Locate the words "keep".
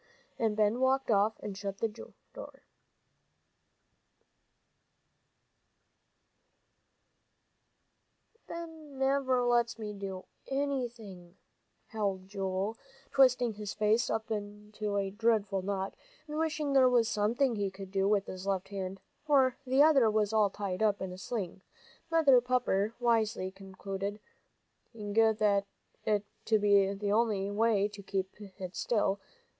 28.01-28.31